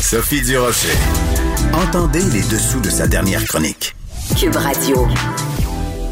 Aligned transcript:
Sophie 0.00 0.42
Durocher. 0.42 0.96
Entendez 1.72 2.22
les 2.32 2.42
dessous 2.42 2.80
de 2.80 2.88
sa 2.88 3.06
dernière 3.06 3.44
chronique. 3.44 3.94
Cube 4.36 4.56
Radio. 4.56 5.06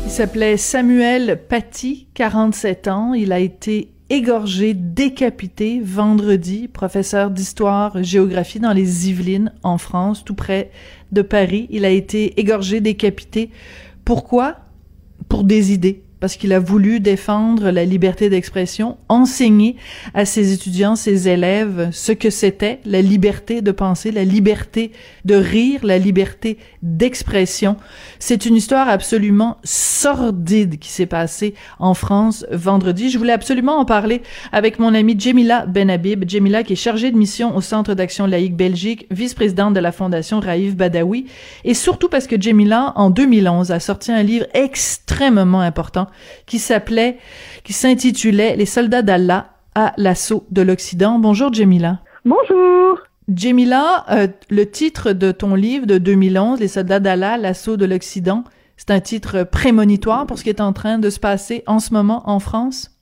Il 0.04 0.10
s'appelait 0.10 0.56
Samuel 0.56 1.42
Paty, 1.48 2.08
47 2.14 2.88
ans. 2.88 3.14
Il 3.14 3.32
a 3.32 3.38
été 3.40 3.90
égorgé, 4.10 4.74
décapité 4.74 5.80
vendredi, 5.82 6.68
professeur 6.68 7.30
d'histoire, 7.30 8.02
géographie 8.02 8.60
dans 8.60 8.72
les 8.72 9.08
Yvelines, 9.08 9.52
en 9.62 9.78
France, 9.78 10.24
tout 10.24 10.34
près 10.34 10.70
de 11.10 11.22
Paris. 11.22 11.66
Il 11.70 11.84
a 11.84 11.90
été 11.90 12.38
égorgé, 12.38 12.80
décapité. 12.80 13.50
Pourquoi? 14.04 14.56
Pour 15.28 15.42
des 15.42 15.72
idées 15.72 16.05
parce 16.20 16.36
qu'il 16.36 16.52
a 16.52 16.58
voulu 16.58 17.00
défendre 17.00 17.70
la 17.70 17.84
liberté 17.84 18.30
d'expression, 18.30 18.96
enseigner 19.08 19.76
à 20.14 20.24
ses 20.24 20.52
étudiants, 20.52 20.96
ses 20.96 21.28
élèves 21.28 21.90
ce 21.92 22.12
que 22.12 22.30
c'était 22.30 22.80
la 22.84 23.02
liberté 23.02 23.60
de 23.62 23.70
penser, 23.70 24.10
la 24.10 24.24
liberté 24.24 24.92
de 25.24 25.34
rire, 25.34 25.80
la 25.84 25.98
liberté 25.98 26.58
d'expression. 26.82 27.76
C'est 28.18 28.46
une 28.46 28.56
histoire 28.56 28.88
absolument 28.88 29.58
sordide 29.64 30.78
qui 30.78 30.88
s'est 30.88 31.06
passée 31.06 31.54
en 31.78 31.94
France 31.94 32.46
vendredi. 32.50 33.10
Je 33.10 33.18
voulais 33.18 33.32
absolument 33.32 33.78
en 33.78 33.84
parler 33.84 34.22
avec 34.52 34.78
mon 34.78 34.94
amie 34.94 35.18
Jemila 35.18 35.66
Benhabib. 35.66 36.28
Jemila 36.28 36.62
qui 36.62 36.74
est 36.74 36.76
chargée 36.76 37.10
de 37.10 37.16
mission 37.16 37.54
au 37.56 37.60
Centre 37.60 37.94
d'action 37.94 38.26
laïque 38.26 38.56
Belgique, 38.56 39.06
vice-présidente 39.10 39.74
de 39.74 39.80
la 39.80 39.92
Fondation 39.92 40.40
Raïf 40.40 40.76
Badawi. 40.76 41.26
Et 41.64 41.74
surtout 41.74 42.08
parce 42.08 42.26
que 42.26 42.40
Jemila, 42.40 42.92
en 42.96 43.10
2011, 43.10 43.70
a 43.70 43.80
sorti 43.80 44.12
un 44.12 44.22
livre 44.22 44.46
extrêmement 44.54 45.60
important 45.60 46.05
qui 46.46 46.58
s'appelait, 46.58 47.18
qui 47.64 47.72
s'intitulait 47.72 48.56
Les 48.56 48.66
soldats 48.66 49.02
d'Allah 49.02 49.50
à 49.74 49.92
l'assaut 49.96 50.46
de 50.50 50.62
l'Occident. 50.62 51.18
Bonjour 51.18 51.52
Jemila. 51.52 51.98
Bonjour. 52.24 52.98
Jemila, 53.34 54.04
euh, 54.10 54.28
le 54.50 54.70
titre 54.70 55.12
de 55.12 55.32
ton 55.32 55.54
livre 55.54 55.86
de 55.86 55.98
2011, 55.98 56.60
Les 56.60 56.68
soldats 56.68 57.00
d'Allah, 57.00 57.36
l'assaut 57.36 57.76
de 57.76 57.84
l'Occident, 57.84 58.44
c'est 58.76 58.90
un 58.90 59.00
titre 59.00 59.42
prémonitoire 59.42 60.26
pour 60.26 60.38
ce 60.38 60.44
qui 60.44 60.50
est 60.50 60.60
en 60.60 60.72
train 60.72 60.98
de 60.98 61.10
se 61.10 61.18
passer 61.18 61.64
en 61.66 61.78
ce 61.78 61.92
moment 61.92 62.22
en 62.26 62.38
France? 62.38 62.92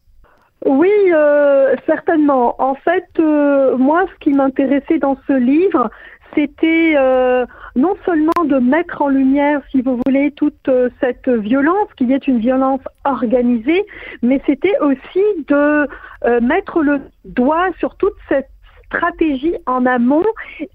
Oui, 0.65 0.91
euh, 1.13 1.75
certainement. 1.85 2.55
En 2.59 2.75
fait, 2.75 3.07
euh, 3.19 3.77
moi, 3.77 4.07
ce 4.15 4.25
qui 4.25 4.31
m'intéressait 4.31 4.99
dans 4.99 5.19
ce 5.27 5.35
livre, 5.35 5.91
c'était 6.35 6.95
euh, 6.97 7.47
non 7.77 7.97
seulement 8.05 8.45
de 8.45 8.59
mettre 8.59 9.03
en 9.03 9.09
lumière, 9.09 9.61
si 9.71 9.83
vous 9.83 10.01
voulez, 10.05 10.31
toute 10.33 10.69
euh, 10.69 10.89
cette 11.01 11.29
violence, 11.29 11.89
qui 11.97 12.13
est 12.13 12.27
une 12.27 12.39
violence 12.39 12.81
organisée, 13.05 13.85
mais 14.23 14.41
c'était 14.47 14.79
aussi 14.81 15.23
de 15.49 15.89
euh, 16.25 16.41
mettre 16.41 16.83
le 16.83 17.01
doigt 17.25 17.69
sur 17.79 17.97
toute 17.97 18.15
cette 18.29 18.49
stratégie 18.95 19.55
en 19.67 19.87
amont 19.87 20.25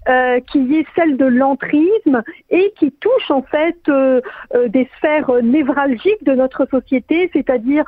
euh, 0.08 0.40
qui 0.52 0.76
est 0.76 0.86
celle 0.94 1.16
de 1.16 1.24
l'entrisme 1.24 2.22
et 2.50 2.72
qui 2.78 2.92
touche 2.92 3.30
en 3.30 3.42
fait 3.42 3.76
euh, 3.88 4.20
euh, 4.54 4.68
des 4.68 4.88
sphères 4.96 5.30
névralgiques 5.42 6.22
de 6.24 6.32
notre 6.32 6.66
société, 6.66 7.30
c'est-à-dire 7.32 7.84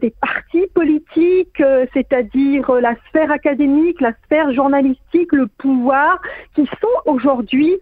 des 0.00 0.10
partis 0.10 0.66
politiques, 0.74 1.62
c'est-à-dire 1.92 2.70
la 2.72 2.94
sphère 3.08 3.30
académique, 3.30 4.00
la 4.00 4.12
sphère 4.24 4.52
journalistique, 4.52 5.32
le 5.32 5.46
pouvoir, 5.46 6.20
qui 6.54 6.66
sont 6.80 7.10
aujourd'hui 7.10 7.78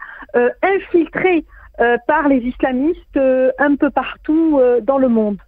infiltrés 0.62 1.44
par 2.06 2.28
les 2.28 2.38
islamistes 2.38 3.18
un 3.58 3.76
peu 3.76 3.90
partout 3.90 4.60
dans 4.82 4.98
le 4.98 5.08
monde. 5.08 5.38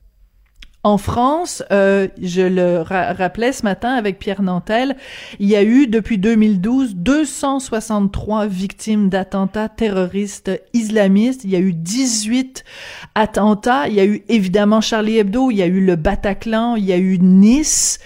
En 0.85 0.99
France, 0.99 1.63
euh, 1.71 2.09
je 2.21 2.43
le 2.43 2.81
rappelais 2.81 3.53
ce 3.53 3.63
matin 3.63 3.91
avec 3.91 4.19
Pierre 4.19 4.43
Nantel, 4.43 4.97
il 5.39 5.49
y 5.49 5.55
a 5.55 5.63
eu 5.63 5.87
depuis 5.87 6.19
2012 6.19 6.97
263 6.97 8.47
victimes 8.49 9.09
d'attentats 9.09 9.69
terroristes 9.69 10.51
islamistes. 10.73 11.45
Il 11.45 11.51
y 11.51 11.57
a 11.57 11.61
eu 11.61 11.73
18 11.73 12.65
attentats. 13.15 13.87
Il 13.87 13.95
y 13.95 14.01
a 14.01 14.05
eu 14.05 14.25
évidemment 14.29 14.81
Charlie 14.81 15.19
Hebdo, 15.19 15.53
il 15.53 15.59
y 15.59 15.63
a 15.63 15.67
eu 15.67 15.85
le 15.85 15.95
Bataclan, 15.95 16.75
il 16.75 16.85
y 16.85 16.93
a 16.93 16.99
eu 16.99 17.17
Nice. 17.21 18.01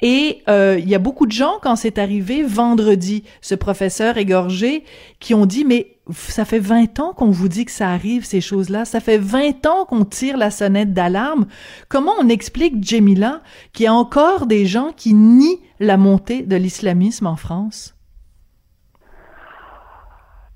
Et 0.00 0.42
euh, 0.48 0.78
il 0.78 0.88
y 0.88 0.94
a 0.94 0.98
beaucoup 0.98 1.26
de 1.26 1.32
gens, 1.32 1.54
quand 1.62 1.76
c'est 1.76 1.98
arrivé 1.98 2.42
vendredi, 2.42 3.24
ce 3.42 3.54
professeur 3.54 4.16
égorgé, 4.16 4.84
qui 5.20 5.34
ont 5.34 5.46
dit, 5.46 5.64
mais 5.64 5.94
ça 6.10 6.44
fait 6.44 6.58
20 6.58 7.00
ans 7.00 7.12
qu'on 7.14 7.30
vous 7.30 7.48
dit 7.48 7.64
que 7.64 7.70
ça 7.70 7.88
arrive, 7.90 8.24
ces 8.24 8.40
choses-là. 8.40 8.84
Ça 8.84 9.00
fait 9.00 9.18
20 9.18 9.66
ans 9.66 9.84
qu'on 9.86 10.04
tire 10.04 10.36
la 10.36 10.50
sonnette 10.50 10.92
d'alarme. 10.92 11.46
Comment 11.88 12.12
on 12.20 12.28
explique, 12.28 12.84
Jemila, 12.84 13.40
qu'il 13.72 13.84
y 13.84 13.86
a 13.86 13.94
encore 13.94 14.46
des 14.46 14.66
gens 14.66 14.92
qui 14.94 15.14
nient 15.14 15.60
la 15.80 15.96
montée 15.96 16.42
de 16.42 16.56
l'islamisme 16.56 17.26
en 17.26 17.36
France? 17.36 17.94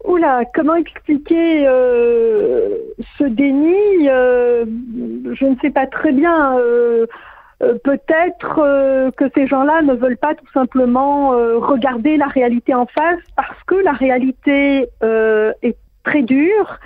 Oula, 0.04 0.44
comment 0.54 0.76
expliquer 0.76 1.66
euh, 1.66 2.69
ce 3.19 3.25
déni? 3.25 4.08
Euh, 4.08 4.64
Je 5.34 5.44
ne 5.44 5.56
sais 5.60 5.70
pas 5.70 5.87
très 5.87 6.12
bien. 6.12 6.58
Euh, 6.58 7.06
euh, 7.60 7.76
peut-être 7.82 8.60
euh, 8.60 9.10
que 9.10 9.24
ces 9.34 9.48
gens-là 9.48 9.82
ne 9.82 9.94
veulent 9.94 10.16
pas 10.16 10.34
tout 10.34 10.50
simplement 10.54 11.32
euh, 11.32 11.58
regarder 11.58 12.16
la 12.16 12.28
réalité 12.28 12.72
en 12.72 12.86
face 12.86 13.19
parce 13.34 13.62
que 13.66 13.74
la 13.74 13.92
réalité 13.92 14.88
est 15.02 15.76
très 16.04 16.22
dure 16.22 16.78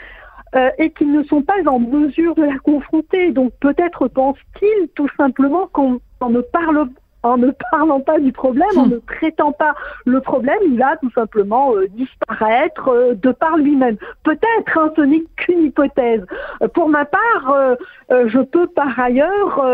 et 0.79 0.91
qu'ils 0.91 1.13
ne 1.13 1.23
sont 1.23 1.41
pas 1.41 1.55
en 1.67 1.79
mesure 1.79 2.35
de 2.35 2.43
la 2.43 2.59
confronter. 2.59 3.33
Donc 3.33 3.53
peut-être 3.61 4.09
pensent-ils 4.09 4.89
tout 4.95 5.09
simplement 5.17 5.67
qu'on 5.69 6.01
ne 6.29 6.41
parle 6.41 6.89
en 7.23 7.37
ne 7.37 7.51
parlant 7.71 8.01
pas 8.01 8.19
du 8.19 8.33
problème, 8.33 8.77
en 8.77 8.87
ne 8.95 8.99
traitant 8.99 9.53
pas 9.53 9.75
le 10.05 10.21
problème, 10.21 10.59
il 10.67 10.79
va 10.79 10.97
tout 10.97 11.11
simplement 11.13 11.75
euh, 11.75 11.87
disparaître 11.89 12.89
euh, 12.89 13.15
de 13.15 13.31
par 13.33 13.57
lui-même. 13.57 13.97
Peut-être, 14.25 14.79
hein, 14.79 14.93
ce 14.97 15.03
n'est 15.03 15.25
qu'une 15.37 15.65
hypothèse. 15.65 16.25
Euh, 16.63 16.69
pour 16.69 16.89
ma 16.89 17.05
part, 17.05 17.77
je 18.11 18.39
peux 18.41 18.67
par 18.67 18.99
ailleurs 18.99 19.65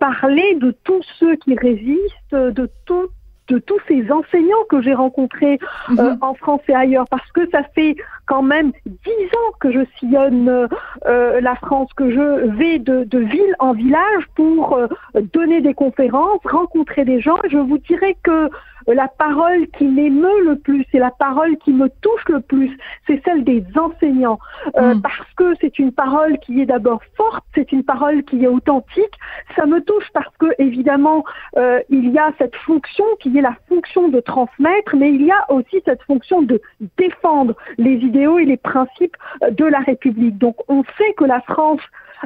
parler 0.00 0.54
de 0.56 0.74
tous 0.84 1.04
ceux 1.18 1.36
qui 1.36 1.54
résistent, 1.56 2.34
de 2.34 2.68
tout 2.84 3.08
de 3.48 3.58
tous 3.58 3.78
ces 3.86 4.10
enseignants 4.10 4.64
que 4.68 4.82
j'ai 4.82 4.94
rencontrés 4.94 5.58
euh, 5.90 6.14
mhm. 6.14 6.18
en 6.20 6.34
France 6.34 6.60
et 6.68 6.74
ailleurs, 6.74 7.06
parce 7.10 7.30
que 7.32 7.48
ça 7.50 7.62
fait 7.74 7.96
quand 8.26 8.42
même 8.42 8.72
dix 8.86 9.26
ans 9.36 9.52
que 9.60 9.70
je 9.72 9.80
sillonne 9.98 10.68
euh, 11.06 11.40
la 11.40 11.54
France, 11.56 11.88
que 11.96 12.10
je 12.10 12.46
vais 12.56 12.78
de, 12.78 13.18
ville 13.18 13.54
en 13.58 13.72
village 13.72 14.24
pour 14.34 14.74
euh, 14.74 14.88
donner 15.32 15.60
des 15.60 15.74
conférences, 15.74 16.40
rencontrer 16.44 17.04
des 17.04 17.20
gens. 17.20 17.36
Je 17.48 17.58
vous 17.58 17.78
dirais 17.78 18.16
que 18.22 18.50
la 18.94 19.08
parole 19.08 19.66
qui 19.76 19.84
m'émeut 19.84 20.44
le 20.44 20.56
plus 20.56 20.84
et 20.92 20.98
la 20.98 21.10
parole 21.10 21.56
qui 21.58 21.72
me 21.72 21.88
touche 22.00 22.24
le 22.28 22.40
plus, 22.40 22.76
c'est 23.06 23.20
celle 23.24 23.44
des 23.44 23.64
enseignants, 23.76 24.38
euh, 24.76 24.94
mm. 24.94 25.02
parce 25.02 25.32
que 25.36 25.54
c'est 25.60 25.78
une 25.78 25.92
parole 25.92 26.38
qui 26.38 26.60
est 26.60 26.66
d'abord 26.66 27.00
forte, 27.16 27.44
c'est 27.54 27.72
une 27.72 27.82
parole 27.82 28.22
qui 28.24 28.44
est 28.44 28.48
authentique. 28.48 29.14
Ça 29.56 29.66
me 29.66 29.80
touche 29.80 30.08
parce 30.12 30.34
que 30.38 30.46
évidemment 30.58 31.24
euh, 31.56 31.80
il 31.88 32.10
y 32.10 32.18
a 32.18 32.32
cette 32.38 32.56
fonction 32.56 33.04
qui 33.20 33.36
est 33.36 33.42
la 33.42 33.56
fonction 33.68 34.08
de 34.08 34.20
transmettre, 34.20 34.94
mais 34.96 35.12
il 35.12 35.22
y 35.22 35.30
a 35.30 35.50
aussi 35.50 35.82
cette 35.84 36.02
fonction 36.02 36.42
de 36.42 36.60
défendre 36.96 37.54
les 37.78 37.94
idéaux 37.94 38.38
et 38.38 38.44
les 38.44 38.56
principes 38.56 39.16
euh, 39.42 39.50
de 39.50 39.64
la 39.64 39.80
République. 39.80 40.38
Donc 40.38 40.56
on 40.68 40.84
sait 40.98 41.12
que 41.16 41.24
la 41.24 41.40
France 41.42 41.80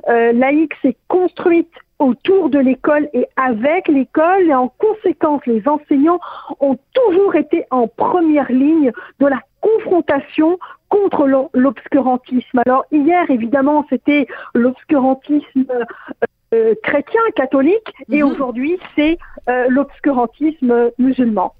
laïque 0.06 0.72
s'est 0.82 0.96
construite 1.08 1.72
autour 2.00 2.48
de 2.48 2.58
l'école 2.58 3.08
et 3.12 3.28
avec 3.36 3.86
l'école 3.86 4.48
et 4.48 4.54
en 4.54 4.68
conséquence 4.68 5.44
les 5.46 5.62
enseignants 5.68 6.18
ont 6.58 6.76
toujours 6.94 7.36
été 7.36 7.64
en 7.70 7.86
première 7.86 8.50
ligne 8.50 8.90
de 9.20 9.26
la 9.26 9.40
confrontation 9.60 10.58
contre 10.88 11.28
l'obscurantisme. 11.52 12.60
Alors 12.66 12.84
hier 12.90 13.30
évidemment 13.30 13.86
c'était 13.90 14.26
l'obscurantisme 14.54 15.66
euh, 16.54 16.74
chrétien 16.82 17.20
catholique 17.36 17.92
et 18.10 18.22
mhm. 18.22 18.32
aujourd'hui 18.32 18.78
c'est 18.96 19.18
euh, 19.48 19.66
l'obscurantisme 19.68 20.90
musulman. 20.98 21.54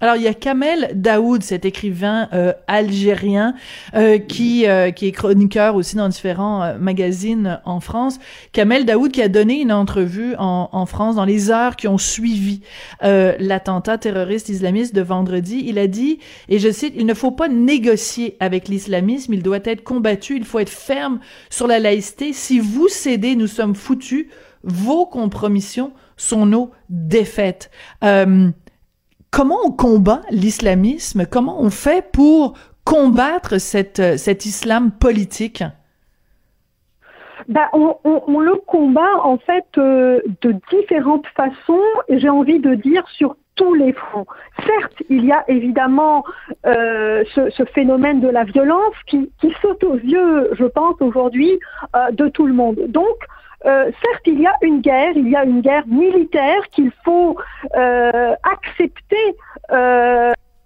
Alors 0.00 0.16
il 0.16 0.22
y 0.22 0.28
a 0.28 0.34
Kamel 0.34 0.90
Daoud, 0.94 1.42
cet 1.42 1.64
écrivain 1.64 2.28
euh, 2.32 2.52
algérien 2.66 3.54
euh, 3.94 4.18
qui 4.18 4.66
euh, 4.66 4.90
qui 4.90 5.06
est 5.06 5.12
chroniqueur 5.12 5.76
aussi 5.76 5.96
dans 5.96 6.08
différents 6.08 6.76
magazines 6.78 7.60
en 7.64 7.80
France. 7.80 8.18
Kamel 8.52 8.84
Daoud 8.86 9.12
qui 9.12 9.22
a 9.22 9.28
donné 9.28 9.60
une 9.60 9.72
entrevue 9.72 10.34
en, 10.38 10.68
en 10.72 10.86
France 10.86 11.16
dans 11.16 11.24
les 11.24 11.50
heures 11.50 11.76
qui 11.76 11.88
ont 11.88 11.98
suivi 11.98 12.60
l'attentat 13.02 13.98
terroriste 13.98 14.48
islamiste 14.48 14.94
de 14.94 15.02
vendredi. 15.02 15.62
Il 15.66 15.78
a 15.78 15.86
dit, 15.86 16.18
et 16.48 16.58
je 16.58 16.70
cite, 16.70 16.94
il 16.96 17.06
ne 17.06 17.14
faut 17.14 17.30
pas 17.30 17.48
négocier 17.48 18.36
avec 18.40 18.68
l'islamisme, 18.68 19.34
il 19.34 19.42
doit 19.42 19.60
être 19.64 19.84
combattu, 19.84 20.36
il 20.36 20.44
faut 20.44 20.58
être 20.58 20.70
ferme 20.70 21.20
sur 21.50 21.66
la 21.66 21.78
laïcité. 21.78 22.32
Si 22.32 22.58
vous 22.58 22.88
cédez, 22.88 23.36
nous 23.36 23.46
sommes 23.46 23.74
foutus. 23.74 24.26
Vos 24.62 25.04
compromissions 25.04 25.92
sont 26.16 26.46
nos 26.46 26.70
défaites. 26.88 27.70
Comment 29.34 29.58
on 29.64 29.72
combat 29.72 30.20
l'islamisme? 30.30 31.26
Comment 31.26 31.60
on 31.60 31.68
fait 31.68 32.08
pour 32.12 32.56
combattre 32.84 33.58
cette, 33.58 33.98
euh, 33.98 34.16
cet 34.16 34.46
islam 34.46 34.92
politique? 34.92 35.64
Ben, 37.48 37.66
on, 37.72 38.38
le 38.38 38.54
combat 38.64 39.24
en 39.24 39.36
fait 39.38 39.66
euh, 39.76 40.20
de 40.40 40.54
différentes 40.70 41.26
façons 41.36 41.82
j'ai 42.08 42.28
envie 42.28 42.60
de 42.60 42.76
dire 42.76 43.02
sur 43.08 43.34
tous 43.56 43.74
les 43.74 43.92
fronts. 43.92 44.26
Certes, 44.64 45.02
il 45.10 45.24
y 45.24 45.32
a 45.32 45.44
évidemment 45.48 46.24
euh, 46.64 47.24
ce, 47.34 47.64
phénomène 47.74 48.20
de 48.20 48.28
la 48.28 48.44
violence 48.44 48.94
qui, 49.08 49.28
saute 49.60 49.82
aux 49.82 49.96
yeux, 49.96 50.50
je 50.52 50.64
pense, 50.64 50.94
aujourd'hui 51.00 51.58
de 52.12 52.28
tout 52.28 52.46
le 52.46 52.52
monde. 52.52 52.80
Donc, 52.88 53.16
euh, 53.66 53.90
certes, 54.02 54.22
il 54.26 54.40
y 54.40 54.46
a 54.46 54.54
une 54.62 54.80
guerre, 54.80 55.12
il 55.16 55.28
y 55.28 55.36
a 55.36 55.44
une 55.44 55.60
guerre 55.60 55.86
militaire 55.86 56.68
qu'il 56.70 56.92
faut 57.04 57.36
accepter 57.72 59.36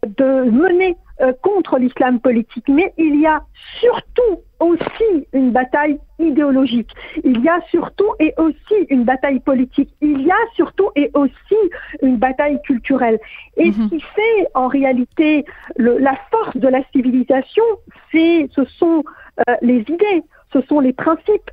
de 0.06 0.50
mener 0.50 0.96
euh, 1.20 1.32
contre 1.42 1.78
l'islam 1.78 2.20
politique, 2.20 2.68
mais 2.68 2.92
il 2.96 3.20
y 3.20 3.26
a 3.26 3.42
surtout 3.80 4.42
aussi 4.60 5.26
une 5.32 5.50
bataille 5.50 5.98
idéologique. 6.20 6.92
Il 7.24 7.40
y 7.42 7.48
a 7.48 7.60
surtout 7.70 8.12
et 8.20 8.32
aussi 8.36 8.86
une 8.88 9.02
bataille 9.02 9.40
politique. 9.40 9.92
Il 10.00 10.22
y 10.22 10.30
a 10.30 10.38
surtout 10.54 10.90
et 10.94 11.10
aussi 11.14 11.56
une 12.02 12.18
bataille 12.18 12.62
culturelle. 12.62 13.18
Et 13.56 13.72
ce 13.72 13.78
mhm. 13.78 13.88
qui 13.88 14.00
fait 14.00 14.48
en 14.54 14.68
réalité 14.68 15.44
le, 15.76 15.98
la 15.98 16.16
force 16.30 16.56
de 16.56 16.68
la 16.68 16.84
civilisation, 16.92 17.64
c'est, 18.12 18.48
ce 18.52 18.64
sont 18.64 19.02
euh, 19.48 19.54
les 19.60 19.80
idées, 19.80 20.22
ce 20.52 20.60
sont 20.62 20.78
les 20.78 20.92
principes. 20.92 21.50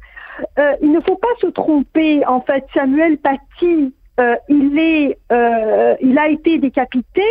Euh, 0.59 0.75
il 0.81 0.91
ne 0.91 0.99
faut 1.01 1.15
pas 1.15 1.27
se 1.39 1.47
tromper. 1.47 2.25
En 2.25 2.41
fait, 2.41 2.65
Samuel 2.73 3.17
Paty, 3.17 3.93
il 4.49 4.79
est, 4.79 5.17
il 6.01 6.17
a 6.17 6.29
été 6.29 6.57
décapité 6.57 7.23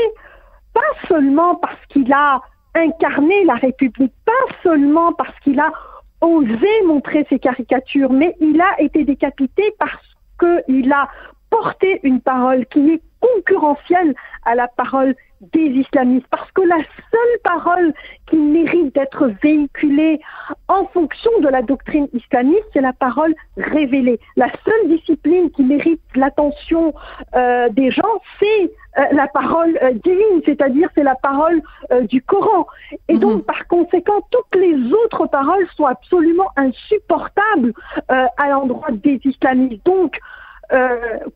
pas 0.74 1.08
seulement 1.08 1.54
parce 1.54 1.78
qu'il 1.88 2.12
a 2.12 2.40
incarné 2.74 3.44
la 3.44 3.54
République, 3.54 4.12
pas 4.26 4.32
seulement 4.62 5.12
parce 5.12 5.38
qu'il 5.40 5.58
a 5.60 5.72
osé 6.20 6.82
montrer 6.86 7.26
ses 7.30 7.38
caricatures, 7.38 8.12
mais 8.12 8.34
il 8.40 8.60
a 8.60 8.80
été 8.80 9.04
décapité 9.04 9.74
parce 9.78 10.04
qu'il 10.38 10.92
a 10.92 11.08
porté 11.50 12.00
une 12.02 12.20
parole 12.20 12.66
qui 12.66 12.90
est 12.90 13.02
concurrentielle 13.24 14.14
à 14.44 14.54
la 14.54 14.68
parole 14.68 15.14
des 15.52 15.66
islamistes, 15.66 16.26
parce 16.30 16.50
que 16.52 16.62
la 16.62 16.76
seule 16.76 17.38
parole 17.42 17.92
qui 18.28 18.36
mérite 18.36 18.94
d'être 18.94 19.30
véhiculée 19.42 20.20
en 20.68 20.86
fonction 20.86 21.30
de 21.40 21.48
la 21.48 21.60
doctrine 21.60 22.08
islamiste, 22.14 22.64
c'est 22.72 22.80
la 22.80 22.92
parole 22.94 23.34
révélée. 23.56 24.18
La 24.36 24.50
seule 24.64 24.88
discipline 24.88 25.50
qui 25.50 25.62
mérite 25.62 26.00
l'attention 26.14 26.94
euh, 27.34 27.68
des 27.70 27.90
gens, 27.90 28.22
c'est 28.38 28.72
euh, 28.98 29.02
la 29.12 29.26
parole 29.26 29.78
euh, 29.82 29.92
divine, 29.92 30.40
c'est-à-dire 30.46 30.88
c'est 30.94 31.02
la 31.02 31.16
parole 31.16 31.60
du 32.02 32.22
Coran. 32.22 32.66
Et 33.08 33.18
donc, 33.18 33.38
mhm. 33.38 33.42
par 33.42 33.66
conséquent, 33.68 34.22
toutes 34.30 34.60
les 34.60 34.76
autres 35.04 35.26
paroles 35.26 35.66
sont 35.76 35.84
absolument 35.84 36.48
insupportables 36.56 37.74
à 38.08 38.48
l'endroit 38.48 38.90
des 38.92 39.20
islamistes. 39.24 39.84
Donc, 39.84 40.18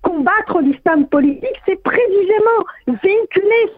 combattre 0.02 0.60
l'islam 0.60 1.06
politique, 1.06 1.60
c'est 1.66 1.82
précisément 1.82 2.64
véhiculer 2.86 3.72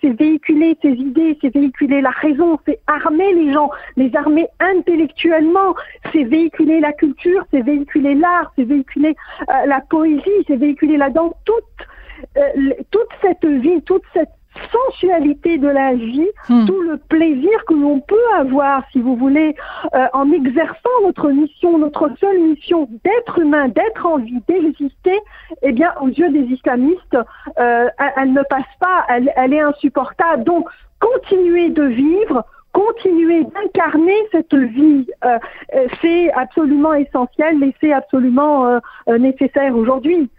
c'est 0.00 0.10
véhiculer 0.18 0.76
ses 0.82 0.90
idées, 0.90 1.38
c'est 1.40 1.52
véhiculer 1.54 2.00
la 2.00 2.10
raison, 2.10 2.58
c'est 2.66 2.80
armer 2.86 3.32
les 3.34 3.52
gens, 3.52 3.70
les 3.96 4.14
armer 4.16 4.46
intellectuellement, 4.60 5.74
c'est 6.12 6.24
véhiculer 6.24 6.80
la 6.80 6.92
culture, 6.92 7.44
c'est 7.50 7.62
véhiculer 7.62 8.14
l'art, 8.14 8.52
c'est 8.56 8.64
véhiculer 8.64 9.14
euh, 9.48 9.66
la 9.66 9.80
poésie, 9.80 10.44
c'est 10.46 10.56
véhiculer 10.56 10.96
là-dedans 10.96 11.34
toute, 11.44 11.64
euh, 12.36 12.72
toute 12.90 13.08
cette 13.20 13.44
vie, 13.44 13.80
toute 13.82 14.02
cette 14.12 14.30
sensualité 14.70 15.58
de 15.58 15.68
la 15.68 15.94
vie, 15.94 16.28
hmm. 16.48 16.66
tout 16.66 16.80
le 16.80 16.96
plaisir 16.96 17.64
que 17.66 17.74
l'on 17.74 18.00
peut 18.00 18.32
avoir, 18.36 18.82
si 18.92 19.00
vous 19.00 19.16
voulez, 19.16 19.54
euh, 19.94 20.06
en 20.12 20.30
exerçant 20.30 20.90
notre 21.02 21.30
mission, 21.30 21.78
notre 21.78 22.10
seule 22.20 22.38
mission 22.40 22.88
d'être 23.04 23.38
humain, 23.38 23.68
d'être 23.68 24.06
en 24.06 24.18
vie, 24.18 24.42
d'exister, 24.48 25.18
eh 25.62 25.72
bien, 25.72 25.92
aux 26.00 26.08
yeux 26.08 26.30
des 26.30 26.44
islamistes, 26.44 27.16
euh, 27.58 27.88
elle, 28.16 28.32
ne 28.32 28.42
passe 28.42 28.62
pas, 28.80 29.04
elle, 29.08 29.32
elle 29.36 29.52
est 29.54 29.60
insupportable. 29.60 30.44
Donc, 30.44 30.68
continuer 31.00 31.70
de 31.70 31.84
vivre, 31.84 32.44
continuer 32.72 33.44
d'incarner 33.44 34.16
cette 34.30 34.54
vie, 34.54 35.06
euh, 35.24 35.38
c'est 36.00 36.32
absolument 36.32 36.94
essentiel 36.94 37.62
et 37.62 37.74
c'est 37.80 37.92
absolument 37.92 38.80
nécessaire 39.06 39.76
aujourd'hui. 39.76 40.30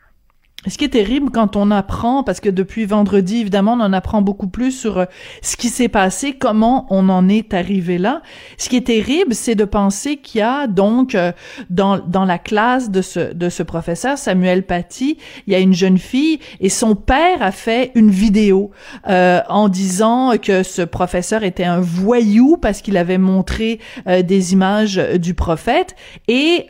Ce 0.66 0.78
qui 0.78 0.86
est 0.86 0.90
terrible 0.90 1.30
quand 1.30 1.58
on 1.58 1.72
apprend, 1.72 2.24
parce 2.24 2.40
que 2.40 2.50
depuis 2.50 2.86
vendredi, 2.86 3.40
évidemment, 3.40 3.74
on 3.74 3.82
en 3.82 3.92
apprend 3.92 4.22
beaucoup 4.22 4.48
plus 4.48 4.72
sur 4.72 4.98
euh, 4.98 5.06
ce 5.42 5.58
qui 5.58 5.68
s'est 5.68 5.90
passé, 5.90 6.34
comment 6.34 6.88
on 6.90 7.10
en 7.10 7.28
est 7.28 7.54
arrivé 7.54 7.98
là. 7.98 8.22
Ce 8.58 8.70
qui 8.70 8.78
est 8.78 8.88
terrible, 8.88 9.36
c'est 9.36 9.56
de 9.56 9.66
penser 9.66 10.18
qu'il 10.18 10.40
y 10.40 10.42
a 10.42 10.68
donc 10.68 11.16
euh, 11.16 11.34
dans 11.70 11.98
dans 11.98 12.24
la 12.24 12.38
classe 12.38 12.90
de 12.90 13.02
ce 13.02 13.34
de 13.34 13.50
ce 13.50 13.62
professeur 13.62 14.18
Samuel 14.18 14.64
Paty, 14.64 15.18
il 15.48 15.54
y 15.54 15.56
a 15.56 15.60
une 15.60 15.74
jeune 15.74 15.98
fille 15.98 16.40
et 16.62 16.70
son 16.70 16.96
père 16.96 17.42
a 17.42 17.52
fait 17.52 17.92
une 17.96 18.10
vidéo 18.10 18.72
euh, 19.10 19.42
en 19.50 19.68
disant 19.68 20.32
que 20.42 20.64
ce 20.64 20.82
professeur 20.82 21.44
était 21.44 21.66
un 21.66 21.82
voyou 21.82 22.56
parce 22.56 22.82
qu'il 22.82 22.96
avait 22.96 23.18
montré 23.18 23.80
des 24.06 24.54
images 24.54 24.96
du 24.96 25.34
prophète 25.34 25.96
et 26.28 26.68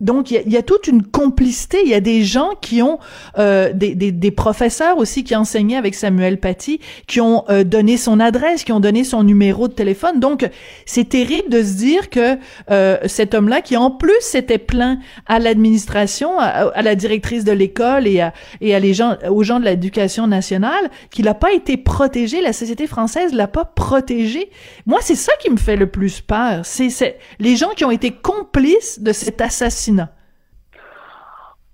donc 0.00 0.30
il 0.30 0.34
y, 0.34 0.36
a, 0.38 0.42
il 0.46 0.52
y 0.52 0.56
a 0.56 0.62
toute 0.62 0.86
une 0.86 1.02
complicité. 1.02 1.78
Il 1.84 1.90
y 1.90 1.94
a 1.94 2.00
des 2.00 2.22
gens 2.22 2.50
qui 2.60 2.82
ont 2.82 2.98
euh, 3.38 3.72
des, 3.72 3.94
des, 3.94 4.12
des, 4.12 4.30
professeurs 4.30 4.98
aussi 4.98 5.24
qui 5.24 5.34
enseignaient 5.34 5.76
avec 5.76 5.94
Samuel 5.94 6.38
Paty, 6.38 6.80
qui 7.06 7.20
ont 7.20 7.44
euh, 7.48 7.64
donné 7.64 7.96
son 7.96 8.20
adresse, 8.20 8.64
qui 8.64 8.72
ont 8.72 8.80
donné 8.80 9.04
son 9.04 9.22
numéro 9.22 9.68
de 9.68 9.72
téléphone. 9.72 10.20
Donc, 10.20 10.48
c'est 10.84 11.08
terrible 11.08 11.48
de 11.48 11.62
se 11.62 11.74
dire 11.74 12.10
que 12.10 12.38
euh, 12.70 12.98
cet 13.06 13.34
homme-là, 13.34 13.60
qui 13.60 13.76
en 13.76 13.90
plus 13.90 14.20
s'était 14.20 14.58
plaint 14.58 14.98
à 15.26 15.38
l'administration, 15.38 16.38
à, 16.38 16.82
la 16.82 16.94
directrice 16.94 17.44
de 17.44 17.52
l'école 17.52 18.06
et, 18.06 18.20
à, 18.20 18.32
et 18.60 18.74
à 18.74 18.80
les 18.80 18.94
gens, 18.94 19.16
aux 19.28 19.42
gens 19.42 19.60
de 19.60 19.64
l'éducation 19.64 20.26
nationale, 20.26 20.90
qu'il 21.10 21.24
n'a 21.24 21.34
pas 21.34 21.52
été 21.52 21.76
protégé, 21.76 22.40
la 22.40 22.52
société 22.52 22.86
française 22.86 23.32
l'a 23.32 23.48
pas 23.48 23.64
protégé. 23.64 24.50
Moi, 24.86 24.98
c'est 25.02 25.14
ça 25.14 25.32
qui 25.40 25.50
me 25.50 25.56
fait 25.56 25.76
le 25.76 25.86
plus 25.86 26.20
peur. 26.20 26.62
C'est 26.64 27.18
les 27.38 27.56
gens 27.56 27.70
qui 27.76 27.84
ont 27.84 27.90
été 27.90 28.10
complices 28.10 29.00
de 29.00 29.12
cet 29.12 29.40
assassinat. 29.40 30.10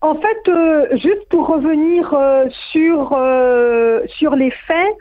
En 0.03 0.17
fait, 0.17 0.49
euh, 0.49 0.89
juste 0.97 1.29
pour 1.31 1.47
revenir 1.47 2.13
euh, 2.13 2.47
sur, 2.73 3.13
euh, 3.13 4.01
sur 4.19 4.35
les 4.35 4.51
faits, 4.51 4.97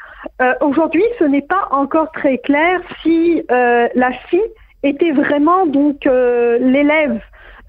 aujourd'hui, 0.62 1.03
ce 1.18 1.24
n'est 1.24 1.42
pas 1.42 1.68
encore 1.71 2.12
très 2.12 2.38
clair 2.38 2.81
si 3.01 3.44
la 3.50 4.12
fille 4.30 4.39
était 4.83 5.12
vraiment 5.12 5.65
donc 5.65 6.06
l'élève 6.06 7.19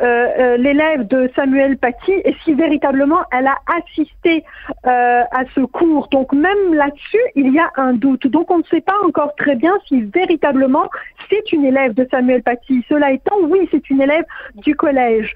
euh, 0.02 0.28
euh, 0.38 0.56
l'élève 0.56 1.06
de 1.06 1.30
Samuel 1.36 1.78
Paty 1.78 2.12
et 2.24 2.34
si 2.42 2.54
véritablement 2.54 3.20
elle 3.30 3.46
a 3.46 3.58
assisté 3.78 4.44
euh, 4.84 5.22
à 5.30 5.44
ce 5.54 5.60
cours. 5.60 6.08
Donc 6.08 6.32
même 6.32 6.74
là-dessus, 6.74 7.22
il 7.36 7.54
y 7.54 7.60
a 7.60 7.70
un 7.76 7.92
doute. 7.92 8.26
Donc 8.26 8.50
on 8.50 8.58
ne 8.58 8.64
sait 8.64 8.80
pas 8.80 8.96
encore 9.06 9.32
très 9.36 9.54
bien 9.54 9.72
si 9.86 10.00
véritablement 10.02 10.90
c'est 11.30 11.52
une 11.52 11.64
élève 11.64 11.94
de 11.94 12.06
Samuel 12.10 12.42
Paty. 12.42 12.84
Cela 12.88 13.12
étant, 13.12 13.36
oui, 13.44 13.68
c'est 13.70 13.90
une 13.90 14.00
élève 14.02 14.24
du 14.56 14.74
collège. 14.74 15.32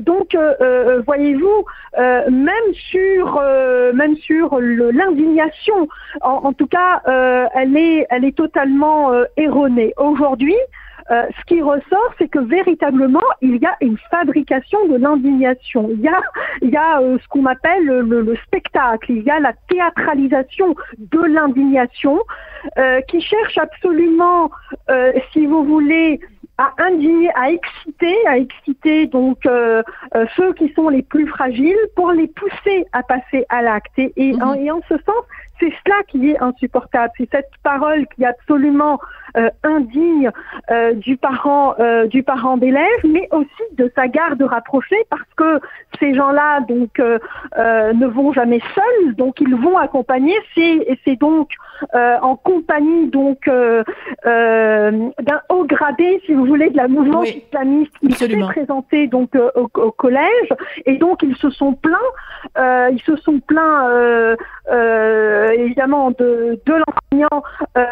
donc 0.00 0.36
voyez-vous, 1.06 1.64
même 1.96 2.74
sur 2.90 3.40
même 3.94 4.16
sur 4.16 4.58
l'indignation, 4.60 5.88
en, 6.20 6.40
en, 6.48 6.52
tout 6.52 6.66
cas, 6.66 7.00
elle 7.54 7.76
est 7.76 8.06
elle 8.10 8.24
est 8.24 8.36
totalement 8.36 9.12
erronée. 9.36 9.94
Aujourd'hui, 9.96 10.56
euh, 11.10 11.26
ce 11.38 11.44
qui 11.46 11.60
ressort, 11.60 12.14
c'est 12.18 12.28
que 12.28 12.38
véritablement, 12.38 13.22
il 13.40 13.56
y 13.56 13.66
a 13.66 13.76
une 13.80 13.98
fabrication 14.10 14.86
de 14.86 14.96
l'indignation. 14.96 15.88
Il 15.92 16.00
y 16.00 16.08
a, 16.08 16.20
il 16.62 16.70
y 16.70 16.76
a 16.76 17.00
euh, 17.00 17.18
ce 17.20 17.28
qu'on 17.28 17.46
appelle 17.46 17.84
le, 17.84 18.36
spectacle, 18.46 19.10
il 19.10 19.22
y 19.22 19.30
a 19.30 19.40
la 19.40 19.52
théâtralisation 19.68 20.76
de 20.98 21.20
l'indignation 21.20 22.20
euh, 22.78 23.00
qui 23.02 23.20
cherche 23.20 23.58
absolument, 23.58 24.50
si 25.32 25.46
vous 25.46 25.64
voulez, 25.64 26.20
à 26.58 26.74
indigner, 26.78 27.30
à 27.34 27.50
exciter, 27.50 28.14
à 28.26 28.38
exciter 28.38 29.06
donc 29.06 29.38
ceux 30.36 30.52
qui 30.54 30.72
sont 30.74 30.88
les 30.88 31.02
plus 31.02 31.26
fragiles 31.26 31.78
pour 31.96 32.12
les 32.12 32.28
pousser 32.28 32.84
à 32.92 33.02
passer 33.02 33.46
à 33.48 33.62
l'acte. 33.62 33.98
Et, 33.98 34.12
et 34.16 34.42
en 34.42 34.80
ce 34.88 34.96
sens, 34.98 35.24
c'est 35.60 35.72
cela 35.84 36.02
qui 36.08 36.30
est 36.30 36.40
insupportable. 36.40 37.12
C'est 37.18 37.28
cette 37.30 37.50
parole 37.62 38.06
qui 38.08 38.22
est 38.22 38.26
absolument 38.26 38.98
euh, 39.36 39.48
indigne 39.62 40.32
euh, 40.72 40.92
du 40.94 41.16
parent 41.16 41.76
euh, 41.78 42.08
du 42.08 42.24
parent 42.24 42.56
d'élève, 42.56 43.00
mais 43.04 43.28
aussi 43.30 43.76
de 43.76 43.90
sa 43.94 44.08
garde 44.08 44.42
rapprochée, 44.42 45.06
parce 45.08 45.22
que 45.36 45.60
ces 46.00 46.14
gens-là 46.14 46.60
donc 46.62 46.98
ne 46.98 48.06
vont 48.06 48.32
jamais 48.32 48.60
seuls, 48.74 49.14
donc 49.14 49.40
ils 49.40 49.54
vont 49.54 49.76
accompagner. 49.78 50.34
C'est 50.54 50.98
c'est 51.04 51.16
donc 51.16 51.50
en 51.92 52.34
compagnie 52.36 53.06
donc 53.08 53.48
d'un 53.48 55.40
haut 55.48 55.64
gradé, 55.64 56.20
si 56.26 56.34
vous 56.34 56.46
voulez, 56.46 56.70
de 56.70 56.76
la 56.76 56.88
mouvement 56.88 57.22
islamiste 57.22 57.92
qui 58.00 58.12
s'est 58.12 58.28
présenté 58.28 59.06
donc 59.06 59.36
au, 59.54 59.70
au, 59.74 59.92
collège, 59.92 60.48
et 60.86 60.96
donc 60.96 61.22
ils 61.22 61.36
se 61.36 61.50
sont 61.50 61.74
plaints, 61.74 62.90
ils 62.90 63.02
se 63.04 63.14
sont 63.16 63.38
plaints 63.40 64.36
évidemment 65.54 66.10
de, 66.12 66.60
l'enseignant 66.66 67.42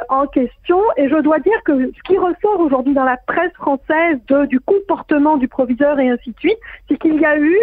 en 0.08 0.26
question. 0.26 0.80
Et 0.96 1.08
je 1.08 1.16
dois 1.16 1.38
dire 1.40 1.62
que 1.64 1.90
ce 1.92 2.02
qui 2.04 2.16
ressort 2.18 2.60
aujourd'hui 2.60 2.94
dans 2.94 3.04
la 3.04 3.16
presse 3.16 3.52
française 3.54 4.18
du 4.48 4.60
comportement 4.60 5.36
du 5.36 5.48
proviseur 5.48 5.98
et 5.98 6.08
ainsi 6.08 6.30
de 6.30 6.38
suite, 6.38 6.58
c'est 6.88 6.98
qu'il 6.98 7.20
y 7.20 7.24
a 7.24 7.38
eu 7.38 7.58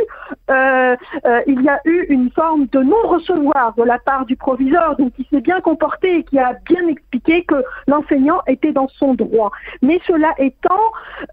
il 1.47 1.61
y 1.61 1.69
a 1.69 1.79
eu 1.85 2.05
une 2.09 2.31
forme 2.31 2.67
de 2.67 2.79
non-recevoir 2.79 3.73
de 3.75 3.83
la 3.83 3.99
part 3.99 4.25
du 4.25 4.35
proviseur, 4.35 4.95
donc 4.97 5.13
il 5.17 5.25
s'est 5.27 5.41
bien 5.41 5.61
comporté 5.61 6.19
et 6.19 6.23
qui 6.23 6.39
a 6.39 6.53
bien 6.65 6.87
expliqué 6.87 7.43
que 7.45 7.63
l'enseignant 7.87 8.41
était 8.47 8.71
dans 8.71 8.87
son 8.87 9.13
droit. 9.13 9.51
Mais 9.81 9.99
cela 10.07 10.33
étant, 10.37 10.91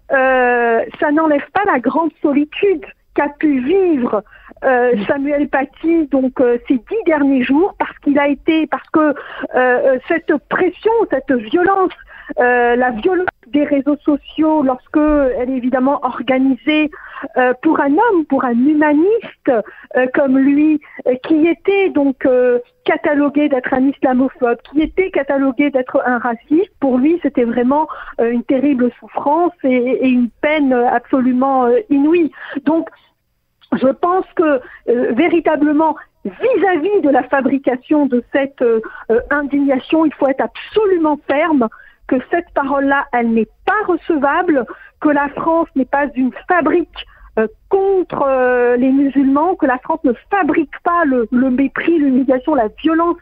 ça 0.09 1.11
n'enlève 1.11 1.49
pas 1.53 1.63
la 1.65 1.79
grande 1.79 2.11
solitude 2.21 2.85
qu'a 3.13 3.29
pu 3.29 3.59
vivre 3.61 4.23
euh, 4.63 4.93
Samuel 5.07 5.49
Paty 5.49 6.07
donc 6.07 6.39
euh, 6.39 6.57
ces 6.67 6.75
dix 6.75 7.03
derniers 7.05 7.43
jours 7.43 7.75
parce 7.77 7.97
qu'il 7.99 8.17
a 8.17 8.27
été 8.27 8.67
parce 8.67 8.87
que 8.91 9.13
euh, 9.55 9.97
cette 10.07 10.33
pression, 10.49 10.91
cette 11.11 11.31
violence, 11.31 11.91
la 12.37 12.91
violence 12.91 13.27
des 13.47 13.65
réseaux 13.65 13.97
sociaux 13.97 14.63
lorsque 14.63 14.97
elle 14.97 15.49
est 15.49 15.57
évidemment 15.57 15.99
organisée 16.03 16.89
pour 17.61 17.79
un 17.81 17.91
homme, 17.91 18.25
pour 18.29 18.45
un 18.45 18.53
humaniste 18.53 19.51
comme 20.13 20.37
lui, 20.37 20.79
qui 21.25 21.47
était 21.47 21.89
donc 21.89 22.25
catalogué 22.85 23.49
d'être 23.49 23.73
un 23.73 23.87
islamophobe, 23.89 24.57
qui 24.71 24.81
était 24.81 25.11
catalogué 25.11 25.69
d'être 25.69 26.01
un 26.05 26.17
raciste, 26.17 26.71
pour 26.79 26.97
lui 26.97 27.19
c'était 27.21 27.43
vraiment 27.43 27.87
une 28.19 28.43
terrible 28.43 28.89
souffrance 28.99 29.53
et, 29.63 29.75
et 29.75 30.07
une 30.07 30.29
peine 30.41 30.71
absolument 30.73 31.67
inouïe. 31.89 32.31
Donc 32.63 32.89
je 33.75 33.87
pense 33.87 34.25
que 34.35 34.61
euh, 34.89 35.11
véritablement, 35.13 35.95
vis-à-vis 36.25 37.01
de 37.01 37.09
la 37.09 37.23
fabrication 37.23 38.05
de 38.05 38.23
cette 38.31 38.61
euh, 38.61 38.81
indignation, 39.29 40.05
il 40.05 40.13
faut 40.13 40.27
être 40.27 40.41
absolument 40.41 41.19
ferme 41.27 41.67
que 42.07 42.15
cette 42.31 42.49
parole-là, 42.53 43.05
elle 43.13 43.33
n'est 43.33 43.49
pas 43.65 43.83
recevable, 43.87 44.65
que 44.99 45.09
la 45.09 45.29
France 45.29 45.67
n'est 45.75 45.85
pas 45.85 46.05
une 46.15 46.31
fabrique 46.47 47.05
contre 47.69 48.75
les 48.77 48.91
musulmans, 48.91 49.55
que 49.55 49.65
la 49.65 49.79
France 49.79 50.03
ne 50.03 50.13
fabrique 50.29 50.79
pas 50.83 51.03
le, 51.05 51.27
mépris, 51.49 51.97
l'humiliation, 51.97 52.53
la 52.53 52.67
violence 52.81 53.17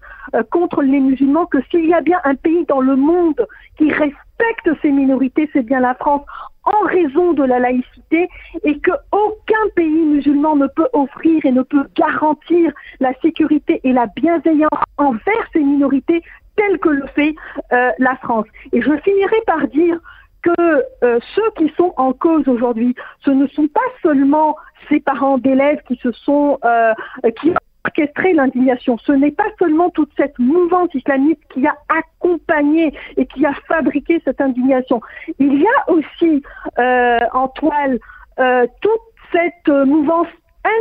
contre 0.50 0.82
les 0.82 1.00
musulmans, 1.00 1.46
que 1.46 1.60
s'il 1.70 1.86
y 1.86 1.94
a 1.94 2.02
bien 2.02 2.20
un 2.26 2.36
pays 2.36 2.66
dans 2.66 2.82
le 2.82 2.96
monde 2.96 3.48
qui 3.78 3.92
respecte 3.92 4.70
ces 4.82 4.92
minorités, 4.92 5.50
c'est 5.54 5.64
bien 5.64 5.80
la 5.80 5.96
France 5.96 6.24
en 6.64 6.86
raison 6.86 7.34
de 7.34 7.44
la 7.44 7.60
laïcité 7.60 8.30
et 8.64 8.80
que 8.80 8.92
aucun 9.12 9.70
pays 9.76 10.06
musulman 10.06 10.56
ne 10.56 10.68
peut 10.68 10.88
offrir 10.94 11.46
et 11.46 11.52
ne 11.52 11.64
peut 11.64 11.86
garantir 11.96 12.72
la 13.00 13.14
sécurité 13.22 13.82
et 13.84 13.94
la 13.94 14.08
bienveillance 14.16 14.70
envers 14.98 15.48
ces 15.54 15.60
minorités 15.60 16.22
telles 16.56 16.78
que 16.80 16.90
le 16.90 17.08
fait 17.08 17.34
euh, 17.72 17.92
la 17.98 18.16
France. 18.18 18.46
Et 18.74 18.82
je 18.82 18.96
finirai 18.98 19.38
par 19.48 19.68
dire 19.68 20.00
que 20.42 20.84
euh, 21.04 21.20
ceux 21.36 21.52
qui 21.58 21.72
sont 21.78 21.94
en 21.98 22.14
cause 22.14 22.48
aujourd'hui, 22.48 22.96
ce 23.24 23.32
ne 23.32 23.48
sont 23.48 23.68
pas 23.68 23.80
seulement 24.02 24.56
ces 24.90 25.00
parents 25.00 25.38
d'élèves 25.38 25.82
qui 25.88 25.98
se 25.98 26.12
sont 26.12 26.60
euh, 26.66 26.94
qui 27.40 27.52
orchestrer 27.86 28.34
l'indignation. 28.34 28.98
Ce 29.00 29.12
n'est 29.12 29.32
pas 29.32 29.48
seulement 29.60 29.90
toute 29.90 30.12
cette 30.18 30.38
mouvance 30.40 30.94
islamiste 30.94 31.42
qui 31.54 31.66
a 31.66 31.76
accompagné 31.90 32.94
et 33.18 33.26
qui 33.26 33.46
a 33.46 33.54
fabriqué 33.68 34.22
cette 34.24 34.42
indignation. 34.42 35.02
Il 35.40 35.62
y 35.62 35.66
a 35.66 35.92
aussi 35.92 36.44
euh, 36.80 37.20
en 37.34 37.48
toile 37.50 38.00
euh, 38.40 38.66
toute 38.82 39.02
cette 39.32 39.68
mouvance 39.88 40.28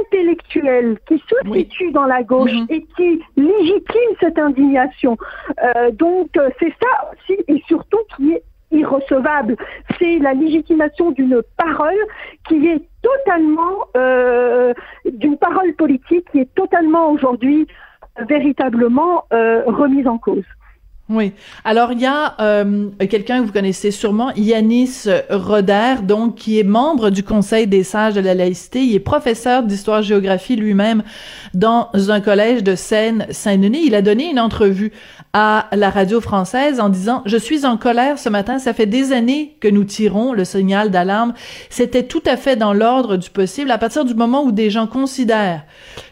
intellectuelle 0.02 0.98
qui 1.06 1.22
se 1.26 1.52
situe 1.52 1.90
dans 1.92 2.04
la 2.04 2.22
gauche 2.22 2.52
mhm. 2.52 2.66
et 2.68 2.84
qui 2.96 3.22
légitime 3.36 4.10
cette 4.20 4.38
indignation. 4.38 5.16
Euh, 5.62 5.90
donc 5.92 6.28
c'est 6.58 6.74
ça 6.82 7.10
aussi 7.12 7.40
et 7.48 7.62
surtout 7.66 8.00
qui 8.16 8.32
est 8.32 8.42
irrecevable. 8.70 9.56
C'est 9.98 10.18
la 10.18 10.34
légitimation 10.34 11.10
d'une 11.10 11.42
parole 11.56 11.98
qui 12.48 12.66
est 12.68 12.82
totalement, 13.02 13.86
euh, 13.96 14.72
d'une 15.10 15.36
parole 15.36 15.74
politique 15.74 16.26
qui 16.32 16.40
est 16.40 16.54
totalement 16.54 17.10
aujourd'hui 17.10 17.66
véritablement 18.28 19.24
euh, 19.32 19.62
remise 19.66 20.06
en 20.06 20.18
cause. 20.18 20.44
Oui. 21.12 21.32
Alors, 21.64 21.90
il 21.90 22.00
y 22.00 22.06
a 22.06 22.36
euh, 22.40 22.88
quelqu'un 23.10 23.40
que 23.40 23.46
vous 23.46 23.52
connaissez 23.52 23.90
sûrement, 23.90 24.30
Yanis 24.36 25.06
Roder, 25.28 25.96
donc, 26.04 26.36
qui 26.36 26.60
est 26.60 26.64
membre 26.64 27.10
du 27.10 27.24
Conseil 27.24 27.66
des 27.66 27.82
sages 27.82 28.14
de 28.14 28.20
la 28.20 28.32
laïcité. 28.32 28.80
Il 28.80 28.94
est 28.94 29.00
professeur 29.00 29.64
d'histoire-géographie 29.64 30.54
lui-même 30.54 31.02
dans 31.52 31.88
un 31.94 32.20
collège 32.20 32.62
de 32.62 32.76
Seine-Saint-Denis. 32.76 33.82
Il 33.86 33.96
a 33.96 34.02
donné 34.02 34.30
une 34.30 34.38
entrevue 34.38 34.92
à 35.32 35.66
la 35.72 35.90
radio 35.90 36.20
française 36.20 36.78
en 36.78 36.88
disant 36.88 37.22
«Je 37.26 37.36
suis 37.36 37.66
en 37.66 37.76
colère 37.76 38.16
ce 38.16 38.28
matin. 38.28 38.60
Ça 38.60 38.72
fait 38.72 38.86
des 38.86 39.12
années 39.12 39.56
que 39.58 39.66
nous 39.66 39.84
tirons 39.84 40.32
le 40.32 40.44
signal 40.44 40.92
d'alarme. 40.92 41.34
C'était 41.70 42.04
tout 42.04 42.22
à 42.24 42.36
fait 42.36 42.54
dans 42.54 42.72
l'ordre 42.72 43.16
du 43.16 43.30
possible 43.30 43.72
à 43.72 43.78
partir 43.78 44.04
du 44.04 44.14
moment 44.14 44.44
où 44.44 44.52
des 44.52 44.70
gens 44.70 44.86
considèrent 44.86 45.64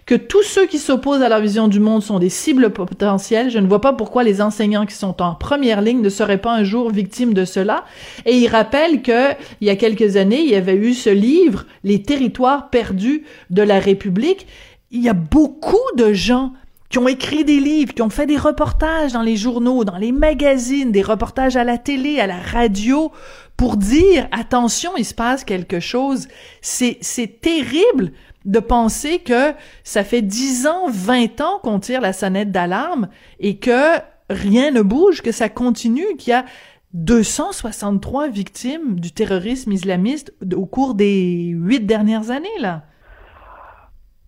que 0.06 0.14
tous 0.14 0.42
ceux 0.42 0.66
qui 0.66 0.78
s'opposent 0.78 1.20
à 1.20 1.28
leur 1.28 1.40
vision 1.40 1.68
du 1.68 1.80
monde 1.80 2.02
sont 2.02 2.18
des 2.18 2.30
cibles 2.30 2.70
potentielles. 2.70 3.50
Je 3.50 3.58
ne 3.58 3.66
vois 3.66 3.80
pas 3.80 3.92
pourquoi 3.92 4.22
les 4.24 4.40
enseignants 4.40 4.86
qui 4.88 4.95
sont 4.95 5.23
en 5.23 5.35
première 5.35 5.80
ligne 5.80 6.00
ne 6.00 6.09
seraient 6.09 6.40
pas 6.40 6.52
un 6.52 6.64
jour 6.64 6.90
victimes 6.90 7.35
de 7.35 7.45
cela. 7.45 7.85
Et 8.26 8.37
il 8.37 8.49
rappelle 8.49 9.02
que 9.02 9.33
il 9.61 9.66
y 9.66 9.71
a 9.71 9.76
quelques 9.76 10.16
années, 10.16 10.40
il 10.40 10.50
y 10.50 10.57
avait 10.57 10.76
eu 10.76 10.95
ce 10.95 11.11
livre, 11.11 11.64
Les 11.85 12.02
territoires 12.02 12.71
perdus 12.71 13.25
de 13.50 13.62
la 13.62 13.78
République. 13.78 14.47
Il 14.90 15.02
y 15.02 15.09
a 15.09 15.14
beaucoup 15.14 15.76
de 15.97 16.12
gens 16.12 16.52
qui 16.88 16.99
ont 16.99 17.09
écrit 17.09 17.45
des 17.45 17.61
livres, 17.61 17.92
qui 17.92 18.02
ont 18.02 18.11
fait 18.11 18.26
des 18.26 18.38
reportages 18.38 19.12
dans 19.12 19.23
les 19.23 19.37
journaux, 19.37 19.85
dans 19.85 19.99
les 19.99 20.12
magazines, 20.12 20.90
des 20.90 21.02
reportages 21.02 21.57
à 21.57 21.64
la 21.64 21.76
télé, 21.76 22.18
à 22.18 22.26
la 22.26 22.38
radio, 22.38 23.12
pour 23.57 23.76
dire 23.76 24.26
attention, 24.33 24.92
il 24.97 25.04
se 25.04 25.14
passe 25.14 25.45
quelque 25.45 25.80
chose. 25.80 26.28
C'est 26.62 26.99
c'est 27.02 27.40
terrible 27.40 28.12
de 28.45 28.61
penser 28.61 29.18
que 29.18 29.52
ça 29.85 30.04
fait 30.04 30.23
10 30.23 30.66
ans, 30.66 30.88
20 30.88 31.40
ans 31.42 31.59
qu'on 31.62 31.78
tire 31.80 32.00
la 32.00 32.14
sonnette 32.14 32.50
d'alarme 32.50 33.09
et 33.40 33.59
que 33.59 33.99
rien 34.30 34.70
ne 34.70 34.82
bouge, 34.82 35.23
que 35.23 35.32
ça 35.32 35.49
continue, 35.49 36.16
qu'il 36.18 36.30
y 36.30 36.35
a 36.35 36.44
263 36.94 38.28
victimes 38.28 38.99
du 38.99 39.12
terrorisme 39.12 39.73
islamiste 39.73 40.32
au 40.54 40.66
cours 40.66 40.94
des 40.94 41.52
huit 41.54 41.87
dernières 41.87 42.30
années, 42.30 42.49
là. 42.61 42.82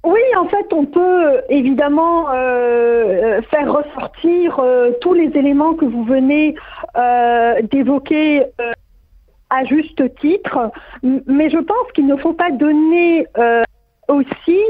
Oui, 0.03 0.21
en 0.39 0.49
fait, 0.49 0.73
on 0.73 0.87
peut 0.87 1.43
évidemment 1.51 2.31
euh, 2.33 3.43
faire 3.51 3.71
ressortir 3.71 4.59
euh, 4.59 4.93
tous 5.03 5.13
les 5.13 5.31
éléments 5.37 5.75
que 5.75 5.85
vous 5.85 6.05
venez 6.05 6.55
euh, 6.97 7.61
d'évoquer 7.71 8.45
à 9.51 9.65
juste 9.65 10.03
titre, 10.21 10.71
mais 11.03 11.51
je 11.51 11.59
pense 11.59 11.93
qu'il 11.95 12.07
ne 12.07 12.17
faut 12.17 12.33
pas 12.33 12.51
donner 12.51 13.27
aussi 14.11 14.61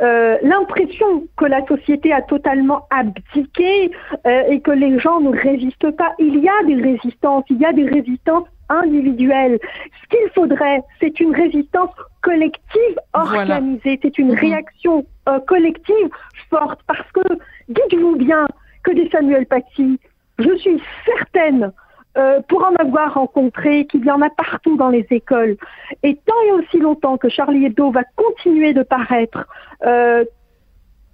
euh, 0.00 0.36
l'impression 0.42 1.26
que 1.36 1.44
la 1.44 1.64
société 1.66 2.12
a 2.12 2.22
totalement 2.22 2.86
abdiqué 2.90 3.90
euh, 4.26 4.42
et 4.48 4.60
que 4.60 4.70
les 4.70 4.98
gens 4.98 5.20
ne 5.20 5.30
résistent 5.30 5.96
pas. 5.96 6.14
Il 6.18 6.38
y 6.38 6.48
a 6.48 6.64
des 6.66 6.74
résistances, 6.74 7.44
il 7.50 7.58
y 7.58 7.64
a 7.64 7.72
des 7.72 7.88
résistances 7.88 8.46
individuelles. 8.68 9.58
Ce 10.02 10.08
qu'il 10.08 10.30
faudrait, 10.34 10.82
c'est 11.00 11.20
une 11.20 11.34
résistance 11.34 11.90
collective 12.22 12.98
organisée, 13.12 13.98
c'est 14.02 14.18
une 14.18 14.32
mhm. 14.32 14.38
réaction 14.38 15.06
euh, 15.28 15.38
collective 15.40 16.08
forte 16.50 16.80
parce 16.86 17.10
que 17.12 17.34
dites-vous 17.68 18.16
bien 18.16 18.46
que 18.82 18.92
des 18.92 19.08
Samuel 19.10 19.46
Paty, 19.46 19.98
je 20.38 20.56
suis 20.56 20.82
certaine 21.04 21.72
euh, 22.16 22.40
pour 22.48 22.64
en 22.64 22.74
avoir 22.76 23.14
rencontré, 23.14 23.86
qu'il 23.86 24.04
y 24.04 24.10
en 24.10 24.22
a 24.22 24.30
partout 24.30 24.76
dans 24.76 24.88
les 24.88 25.06
écoles. 25.10 25.56
Et 26.02 26.16
tant 26.16 26.40
et 26.46 26.52
aussi 26.52 26.78
longtemps 26.78 27.16
que 27.16 27.28
Charlie 27.28 27.66
Hebdo 27.66 27.90
va 27.90 28.02
continuer 28.16 28.72
de 28.72 28.82
paraître 28.82 29.46
euh, 29.84 30.24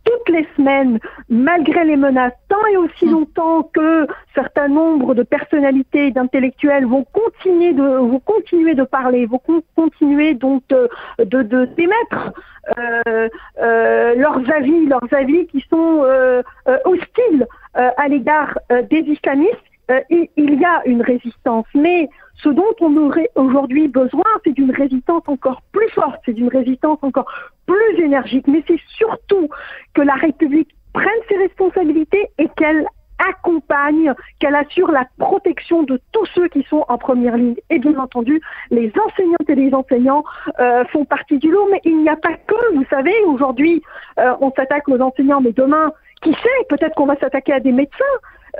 toutes 0.04 0.28
les 0.28 0.46
semaines, 0.56 0.98
malgré 1.28 1.84
les 1.84 1.96
menaces, 1.96 2.32
tant 2.48 2.64
et 2.70 2.76
aussi 2.76 3.06
mm. 3.06 3.10
longtemps 3.10 3.62
que 3.74 4.06
certains 4.34 4.68
nombres 4.68 5.14
de 5.14 5.22
personnalités 5.22 6.08
et 6.08 6.10
d'intellectuels 6.10 6.86
vont 6.86 7.04
continuer 7.04 7.72
de 7.72 7.82
vont 7.82 8.20
continuer 8.20 8.74
de 8.74 8.84
parler, 8.84 9.26
vont 9.26 9.40
continuer 9.74 10.34
donc 10.34 10.62
de, 10.68 10.88
de, 11.18 11.42
de 11.42 11.64
d'émettre 11.76 12.32
euh, 12.78 13.28
euh, 13.60 14.14
leurs 14.14 14.50
avis, 14.50 14.86
leurs 14.86 15.12
avis 15.12 15.46
qui 15.48 15.64
sont 15.68 16.02
euh, 16.04 16.42
hostiles 16.84 17.46
à 17.74 18.06
l'égard 18.06 18.56
des 18.70 19.00
islamistes, 19.00 19.58
euh, 19.90 20.00
il 20.08 20.28
une 20.86 21.02
résistance, 21.02 21.66
mais 21.74 22.08
ce 22.42 22.48
dont 22.48 22.74
on 22.80 22.96
aurait 22.96 23.30
aujourd'hui 23.34 23.88
besoin, 23.88 24.24
c'est 24.44 24.52
d'une 24.52 24.72
résistance 24.72 25.22
encore 25.26 25.62
plus 25.72 25.88
forte, 25.90 26.20
c'est 26.24 26.32
d'une 26.32 26.48
résistance 26.48 26.98
encore 27.02 27.30
plus 27.66 28.02
énergique, 28.02 28.46
mais 28.46 28.62
c'est 28.66 28.80
surtout 28.88 29.48
que 29.94 30.02
la 30.02 30.14
République 30.14 30.74
prenne 30.92 31.08
ses 31.28 31.36
responsabilités 31.36 32.28
et 32.38 32.48
qu'elle 32.56 32.86
accompagne, 33.18 34.12
qu'elle 34.38 34.54
assure 34.54 34.90
la 34.90 35.06
protection 35.18 35.82
de 35.82 36.00
tous 36.12 36.26
ceux 36.34 36.48
qui 36.48 36.62
sont 36.64 36.84
en 36.88 36.98
première 36.98 37.36
ligne. 37.36 37.56
Et 37.70 37.78
bien 37.78 37.96
entendu, 37.98 38.40
les 38.70 38.92
enseignantes 39.06 39.48
et 39.48 39.54
les 39.54 39.72
enseignants 39.72 40.24
euh, 40.60 40.84
font 40.86 41.04
partie 41.04 41.38
du 41.38 41.50
lot, 41.50 41.68
mais 41.70 41.80
il 41.84 42.02
n'y 42.02 42.08
a 42.08 42.16
pas 42.16 42.34
que, 42.46 42.74
vous 42.74 42.84
savez, 42.90 43.14
aujourd'hui, 43.26 43.82
euh, 44.18 44.34
on 44.40 44.50
s'attaque 44.52 44.88
aux 44.88 45.00
enseignants, 45.00 45.40
mais 45.40 45.52
demain, 45.52 45.92
qui 46.22 46.32
sait, 46.32 46.64
peut-être 46.68 46.94
qu'on 46.94 47.06
va 47.06 47.16
s'attaquer 47.16 47.52
à 47.52 47.60
des 47.60 47.72
médecins. 47.72 48.04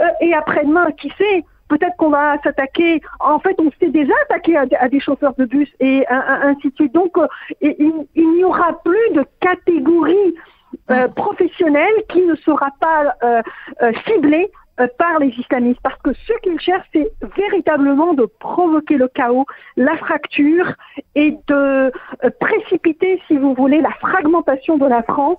Euh, 0.00 0.04
et 0.20 0.34
après-demain, 0.34 0.90
qui 0.92 1.12
sait, 1.18 1.44
peut-être 1.68 1.96
qu'on 1.96 2.10
va 2.10 2.38
s'attaquer. 2.42 3.00
En 3.20 3.38
fait, 3.38 3.56
on 3.58 3.70
s'est 3.80 3.90
déjà 3.90 4.14
attaqué 4.24 4.56
à, 4.56 4.88
des 4.88 5.00
chauffeurs 5.00 5.34
de 5.36 5.44
bus 5.44 5.68
et 5.80 6.04
ainsi 6.08 6.70
de 6.70 6.74
suite. 6.74 6.94
Donc, 6.94 7.16
euh, 7.18 7.26
il, 7.60 8.04
n'y 8.16 8.44
aura 8.44 8.80
plus 8.84 9.10
de 9.14 9.24
catégorie 9.40 10.34
euh, 10.90 11.08
professionnelle 11.08 11.94
qui 12.08 12.22
ne 12.22 12.34
sera 12.36 12.68
pas 12.80 13.14
ciblée 14.06 14.50
euh, 14.80 14.88
par 14.98 15.20
les 15.20 15.28
islamistes, 15.28 15.80
parce 15.84 16.00
que 16.02 16.12
ce 16.12 16.32
qu'ils 16.42 16.58
cherchent, 16.58 16.88
c'est 16.92 17.12
véritablement 17.36 18.12
de 18.12 18.24
provoquer 18.40 18.96
le 18.96 19.06
chaos, 19.06 19.46
la 19.76 19.96
fracture 19.96 20.72
et 21.14 21.36
de 21.46 21.92
précipiter, 22.40 23.22
si 23.28 23.36
vous 23.36 23.54
voulez, 23.54 23.80
la 23.80 23.92
fragmentation 23.92 24.76
de 24.76 24.86
la 24.86 25.04
France 25.04 25.38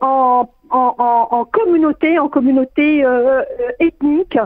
en, 0.00 0.48
en, 0.70 0.94
en, 0.98 1.44
communauté, 1.44 2.18
en 2.18 2.28
communauté 2.28 3.04
ethnique 3.78 4.36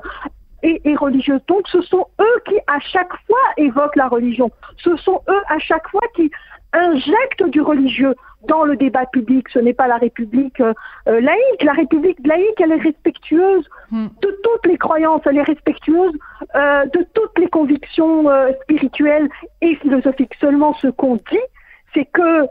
et, 0.63 0.81
et 0.85 0.97
religieuse. 0.97 1.41
Donc 1.49 1.69
ce 1.69 1.81
sont 1.83 2.07
eux 2.21 2.43
qui 2.47 2.57
à 2.67 2.81
chaque 2.81 3.13
fois 3.27 3.41
évoquent 3.57 3.97
la 3.97 4.09
religion. 4.09 4.51
Ce 4.79 4.97
sont 4.97 5.21
eux 5.29 5.43
à 5.49 5.59
chaque 5.59 5.89
fois 5.89 6.03
qui 6.15 6.31
injectent 6.73 7.45
du 7.49 7.61
religieux 7.61 8.15
dans 8.49 8.65
le 8.65 8.77
débat 8.77 9.07
public. 9.07 9.49
Ce 9.51 9.59
n'est 9.59 9.73
pas 9.73 9.87
la 9.87 9.97
République 9.97 10.61
euh, 10.61 10.73
euh, 11.09 11.21
laïque. 11.21 11.63
La 11.63 11.73
République 11.73 12.19
laïque, 12.27 12.61
elle 12.61 12.73
est 12.73 12.83
respectueuse 12.83 13.69
hmm. 13.91 14.07
de 14.21 14.41
toutes 14.43 14.67
les 14.67 14.79
croyances, 14.79 15.23
elle 15.27 15.39
est 15.39 15.43
respectueuse 15.43 16.13
euh, 16.55 16.85
de 16.87 17.07
toutes 17.15 17.39
les 17.39 17.49
convictions 17.49 18.27
spirituelles 18.63 19.29
et 19.61 19.77
philosophiques. 19.77 20.35
Seulement, 20.41 20.75
ce 20.75 20.89
qu'on 20.89 21.17
dit, 21.17 21.47
c'est 21.95 22.07
que 22.07 22.47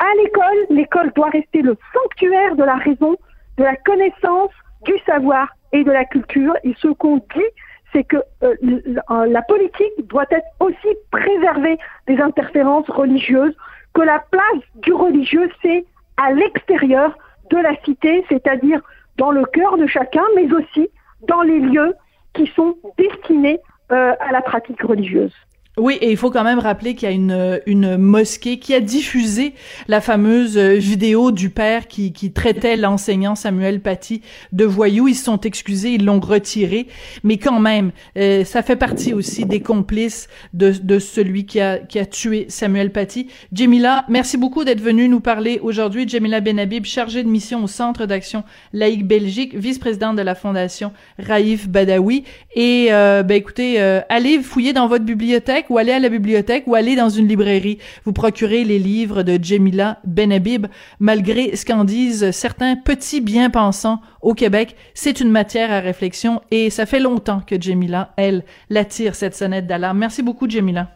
à 0.00 0.14
l'école, 0.22 0.66
l'école 0.70 1.12
doit 1.14 1.30
rester 1.30 1.62
le 1.62 1.76
sanctuaire 1.92 2.54
de 2.56 2.62
la 2.62 2.76
raison, 2.76 3.16
de 3.56 3.64
la 3.64 3.76
connaissance, 3.76 4.52
du 4.84 4.96
savoir 5.04 5.48
et 5.72 5.84
de 5.84 5.90
la 5.90 6.04
culture. 6.04 6.54
Et 6.64 6.74
ce 6.78 6.88
qu'on 6.88 7.16
dit, 7.16 7.50
c'est 7.92 8.04
que 8.04 8.18
la 8.40 9.42
politique 9.42 10.06
doit 10.08 10.26
être 10.30 10.46
aussi 10.60 10.88
préservée 11.10 11.78
des 12.06 12.20
interférences 12.20 12.88
religieuses 12.88 13.56
que 13.94 14.02
la 14.02 14.22
place 14.30 14.62
du 14.76 14.92
religieux, 14.92 15.50
c'est 15.62 15.84
à 16.16 16.32
l'extérieur 16.32 17.16
de 17.50 17.56
la 17.56 17.74
cité, 17.84 18.24
c'est-à-dire 18.28 18.80
dans 19.16 19.30
le 19.30 19.44
cœur 19.46 19.76
de 19.78 19.86
chacun, 19.86 20.22
mais 20.36 20.52
aussi 20.52 20.88
dans 21.26 21.42
les 21.42 21.60
lieux 21.60 21.94
qui 22.34 22.46
sont 22.54 22.76
destinés 22.96 23.58
euh, 23.90 24.14
à 24.20 24.32
la 24.32 24.42
pratique 24.42 24.82
religieuse. 24.82 25.34
Oui, 25.78 25.96
et 26.00 26.10
il 26.10 26.16
faut 26.16 26.30
quand 26.30 26.42
même 26.42 26.58
rappeler 26.58 26.96
qu'il 26.96 27.08
y 27.08 27.12
a 27.12 27.14
une, 27.14 27.60
une 27.66 27.96
mosquée 27.96 28.58
qui 28.58 28.74
a 28.74 28.80
diffusé 28.80 29.54
la 29.86 30.00
fameuse 30.00 30.58
euh, 30.58 30.74
vidéo 30.74 31.30
du 31.30 31.50
père 31.50 31.86
qui, 31.86 32.12
qui 32.12 32.32
traitait 32.32 32.76
l'enseignant 32.76 33.36
Samuel 33.36 33.80
Paty 33.80 34.22
de 34.50 34.64
voyou. 34.64 35.06
Ils 35.06 35.14
se 35.14 35.24
sont 35.24 35.40
excusés, 35.40 35.92
ils 35.92 36.04
l'ont 36.04 36.18
retiré, 36.18 36.88
mais 37.22 37.36
quand 37.36 37.60
même, 37.60 37.92
euh, 38.16 38.44
ça 38.44 38.62
fait 38.62 38.74
partie 38.74 39.12
aussi 39.12 39.44
des 39.44 39.60
complices 39.60 40.28
de, 40.52 40.72
de 40.82 40.98
celui 40.98 41.46
qui 41.46 41.60
a, 41.60 41.78
qui 41.78 42.00
a 42.00 42.06
tué 42.06 42.46
Samuel 42.48 42.90
Paty. 42.90 43.28
Jemila, 43.52 44.04
merci 44.08 44.36
beaucoup 44.36 44.64
d'être 44.64 44.80
venue 44.80 45.08
nous 45.08 45.20
parler 45.20 45.60
aujourd'hui. 45.62 46.08
Jemila 46.08 46.40
Benhabib, 46.40 46.86
chargée 46.86 47.22
de 47.22 47.28
mission 47.28 47.62
au 47.62 47.68
Centre 47.68 48.06
d'action 48.06 48.42
laïque 48.72 49.06
Belgique, 49.06 49.54
vice-présidente 49.54 50.16
de 50.16 50.22
la 50.22 50.34
Fondation 50.34 50.92
Raïf 51.20 51.68
Badawi. 51.68 52.24
Et 52.56 52.88
euh, 52.90 53.22
ben 53.22 53.36
écoutez, 53.36 53.78
allez 54.08 54.42
fouiller 54.42 54.72
dans 54.72 54.88
votre 54.88 55.04
bibliothèque 55.04 55.67
ou 55.70 55.78
aller 55.78 55.92
à 55.92 55.98
la 55.98 56.08
bibliothèque 56.08 56.64
ou 56.66 56.74
aller 56.74 56.96
dans 56.96 57.08
une 57.08 57.28
librairie. 57.28 57.78
Vous 58.04 58.12
procurez 58.12 58.64
les 58.64 58.78
livres 58.78 59.22
de 59.22 59.38
Jemila 59.42 59.98
Benhabib. 60.04 60.66
Malgré 61.00 61.56
ce 61.56 61.64
qu'en 61.64 61.84
disent 61.84 62.30
certains 62.30 62.76
petits 62.76 63.20
bien-pensants 63.20 64.00
au 64.22 64.34
Québec, 64.34 64.76
c'est 64.94 65.20
une 65.20 65.30
matière 65.30 65.70
à 65.70 65.80
réflexion 65.80 66.40
et 66.50 66.70
ça 66.70 66.86
fait 66.86 67.00
longtemps 67.00 67.40
que 67.46 67.60
Jemila, 67.60 68.12
elle, 68.16 68.44
l'attire 68.70 69.14
cette 69.14 69.34
sonnette 69.34 69.66
d'alarme. 69.66 69.98
Merci 69.98 70.22
beaucoup, 70.22 70.48
Jemila. 70.48 70.88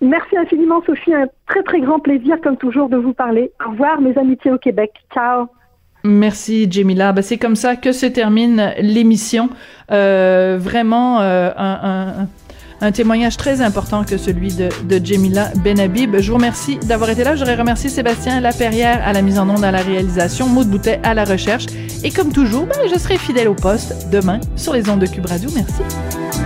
Merci 0.00 0.36
infiniment, 0.36 0.82
Sophie. 0.84 1.14
Un 1.14 1.26
très, 1.48 1.62
très 1.62 1.80
grand 1.80 1.98
plaisir, 1.98 2.36
comme 2.42 2.56
toujours, 2.56 2.88
de 2.88 2.96
vous 2.96 3.14
parler. 3.14 3.52
Au 3.64 3.70
revoir, 3.70 4.00
mes 4.00 4.16
amitiés 4.18 4.52
au 4.52 4.58
Québec. 4.58 4.92
Ciao. 5.12 5.46
Merci, 6.04 6.70
Jemila. 6.70 7.12
Ben, 7.12 7.22
c'est 7.22 7.38
comme 7.38 7.56
ça 7.56 7.76
que 7.76 7.92
se 7.92 8.04
termine 8.04 8.74
l'émission. 8.78 9.48
Euh, 9.90 10.58
vraiment 10.60 11.20
euh, 11.20 11.50
un, 11.56 12.08
un 12.22 12.28
un 12.80 12.92
témoignage 12.92 13.36
très 13.36 13.60
important 13.60 14.04
que 14.04 14.16
celui 14.16 14.54
de, 14.54 14.68
de 14.84 15.04
Jemila 15.04 15.50
Benhabib. 15.56 16.16
Je 16.18 16.30
vous 16.30 16.36
remercie 16.36 16.78
d'avoir 16.78 17.10
été 17.10 17.24
là. 17.24 17.36
J'aurais 17.36 17.56
remercié 17.56 17.90
Sébastien 17.90 18.40
Laperrière 18.40 19.02
à 19.06 19.12
la 19.12 19.22
mise 19.22 19.38
en 19.38 19.48
onde, 19.48 19.64
à 19.64 19.70
la 19.70 19.82
réalisation, 19.82 20.48
Maud 20.48 20.68
Boutet 20.68 21.00
à 21.02 21.14
la 21.14 21.24
recherche. 21.24 21.66
Et 22.02 22.10
comme 22.10 22.32
toujours, 22.32 22.66
ben, 22.66 22.88
je 22.92 22.98
serai 22.98 23.16
fidèle 23.16 23.48
au 23.48 23.54
poste 23.54 24.08
demain 24.10 24.40
sur 24.56 24.72
les 24.72 24.88
ondes 24.88 25.00
de 25.00 25.06
Cube 25.06 25.26
Radio. 25.26 25.48
Merci. 25.54 26.43